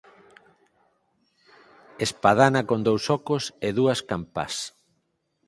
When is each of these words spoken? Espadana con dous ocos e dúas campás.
Espadana 2.05 2.61
con 2.69 2.79
dous 2.87 3.03
ocos 3.17 3.43
e 3.67 3.69
dúas 3.79 3.99
campás. 4.09 4.55